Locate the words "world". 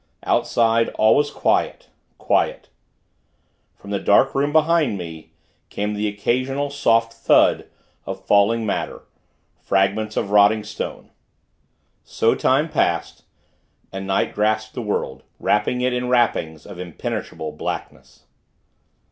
14.81-15.21